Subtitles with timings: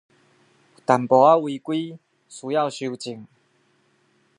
[0.03, 0.07] 有
[0.83, 3.27] 點違規，需要修正